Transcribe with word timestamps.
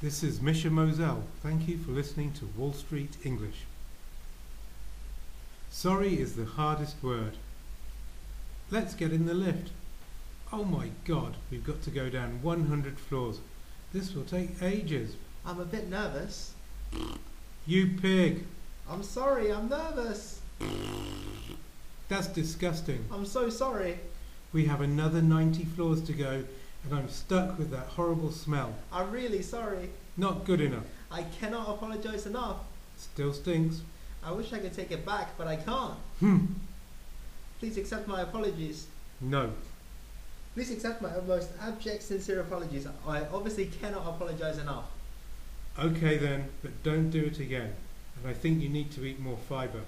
This 0.00 0.22
is 0.22 0.40
Misha 0.40 0.70
Moselle. 0.70 1.24
Thank 1.42 1.66
you 1.66 1.76
for 1.76 1.90
listening 1.90 2.32
to 2.34 2.46
Wall 2.56 2.72
Street 2.72 3.16
English. 3.24 3.64
Sorry 5.70 6.20
is 6.20 6.36
the 6.36 6.44
hardest 6.44 7.02
word. 7.02 7.32
Let's 8.70 8.94
get 8.94 9.12
in 9.12 9.26
the 9.26 9.34
lift. 9.34 9.70
Oh 10.52 10.62
my 10.62 10.90
god, 11.04 11.34
we've 11.50 11.66
got 11.66 11.82
to 11.82 11.90
go 11.90 12.08
down 12.08 12.42
100 12.42 12.96
floors. 12.96 13.40
This 13.92 14.14
will 14.14 14.22
take 14.22 14.62
ages. 14.62 15.16
I'm 15.44 15.58
a 15.58 15.64
bit 15.64 15.90
nervous. 15.90 16.52
You 17.66 17.96
pig! 18.00 18.44
I'm 18.88 19.02
sorry, 19.02 19.52
I'm 19.52 19.68
nervous. 19.68 20.40
That's 22.08 22.28
disgusting. 22.28 23.04
I'm 23.10 23.26
so 23.26 23.50
sorry. 23.50 23.98
We 24.52 24.66
have 24.66 24.80
another 24.80 25.20
90 25.20 25.64
floors 25.64 26.02
to 26.02 26.12
go 26.12 26.44
and 26.84 26.98
I'm 26.98 27.08
stuck 27.08 27.58
with 27.58 27.70
that 27.70 27.86
horrible 27.88 28.30
smell. 28.30 28.74
I'm 28.92 29.10
really 29.10 29.42
sorry. 29.42 29.90
Not 30.16 30.44
good 30.44 30.60
enough. 30.60 30.84
I 31.10 31.22
cannot 31.22 31.68
apologize 31.68 32.26
enough. 32.26 32.58
Still 32.96 33.32
stinks. 33.32 33.80
I 34.24 34.32
wish 34.32 34.52
I 34.52 34.58
could 34.58 34.72
take 34.72 34.90
it 34.90 35.06
back, 35.06 35.36
but 35.38 35.46
I 35.46 35.56
can't. 35.56 35.94
Hmm. 36.20 36.38
Please 37.60 37.76
accept 37.76 38.06
my 38.08 38.22
apologies. 38.22 38.86
No. 39.20 39.52
Please 40.54 40.70
accept 40.70 41.00
my 41.02 41.10
most 41.26 41.50
abject, 41.60 42.02
sincere 42.02 42.40
apologies. 42.40 42.86
I 43.06 43.22
obviously 43.32 43.66
cannot 43.66 44.06
apologize 44.06 44.58
enough. 44.58 44.86
Okay 45.78 46.18
then, 46.18 46.48
but 46.62 46.82
don't 46.82 47.10
do 47.10 47.24
it 47.24 47.38
again. 47.38 47.74
And 48.16 48.28
I 48.28 48.34
think 48.34 48.60
you 48.60 48.68
need 48.68 48.90
to 48.92 49.04
eat 49.04 49.20
more 49.20 49.36
fibre. 49.48 49.82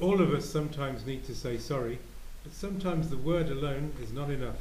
All 0.00 0.20
of 0.20 0.32
us 0.32 0.50
sometimes 0.50 1.06
need 1.06 1.24
to 1.26 1.34
say 1.34 1.56
sorry, 1.56 2.00
but 2.42 2.52
sometimes 2.52 3.10
the 3.10 3.16
word 3.16 3.48
alone 3.48 3.92
is 4.02 4.12
not 4.12 4.30
enough. 4.30 4.56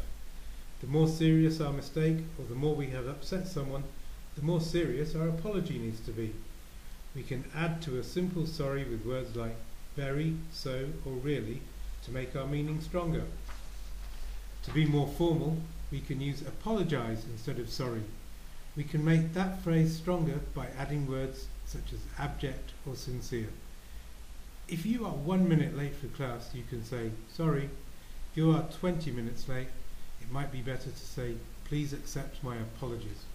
The 0.84 0.90
more 0.90 1.08
serious 1.08 1.62
our 1.62 1.72
mistake, 1.72 2.18
or 2.38 2.44
the 2.44 2.56
more 2.56 2.76
we 2.76 2.88
have 2.88 3.08
upset 3.08 3.48
someone, 3.48 3.86
the 4.36 4.42
more 4.42 4.60
serious 4.60 5.16
our 5.16 5.30
apology 5.30 5.80
needs 5.80 6.02
to 6.02 6.12
be. 6.12 6.34
We 7.16 7.24
can 7.24 7.46
add 7.56 7.82
to 7.84 7.98
a 7.98 8.04
simple 8.04 8.46
sorry 8.46 8.84
with 8.84 9.06
words 9.06 9.34
like 9.34 9.56
very, 9.96 10.36
so, 10.52 10.90
or 11.06 11.14
really 11.14 11.62
to 12.04 12.12
make 12.12 12.36
our 12.36 12.46
meaning 12.46 12.82
stronger. 12.82 13.24
To 14.64 14.72
be 14.72 14.84
more 14.84 15.08
formal, 15.08 15.56
we 15.90 16.02
can 16.02 16.20
use 16.20 16.42
apologize 16.42 17.24
instead 17.32 17.60
of 17.60 17.70
sorry. 17.70 18.04
We 18.76 18.84
can 18.84 19.06
make 19.06 19.34
that 19.36 19.64
phrase 19.64 19.96
stronger 19.96 20.42
by 20.54 20.68
adding 20.78 21.08
words 21.08 21.48
such 21.66 21.94
as 21.94 22.00
abject 22.20 22.72
or 22.86 22.98
sincere. 22.98 23.48
If 24.68 24.86
you 24.86 25.06
are 25.06 25.14
one 25.14 25.48
minute 25.48 25.78
late 25.78 25.96
for 25.96 26.08
class, 26.08 26.50
you 26.54 26.64
can 26.70 26.84
say, 26.84 27.12
sorry. 27.32 27.70
If 28.32 28.38
you 28.38 28.52
are 28.52 28.68
20 28.82 29.12
minutes 29.12 29.48
late, 29.48 29.68
it 30.24 30.32
might 30.32 30.52
be 30.52 30.62
better 30.62 30.90
to 30.90 30.98
say, 30.98 31.36
please 31.66 31.94
accept 31.94 32.44
my 32.44 32.56
apologies. 32.56 33.26